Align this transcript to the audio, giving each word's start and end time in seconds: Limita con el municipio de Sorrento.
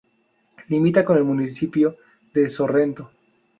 Limita 0.69 1.05
con 1.05 1.15
el 1.17 1.23
municipio 1.23 1.95
de 2.33 2.49
Sorrento. 2.49 3.11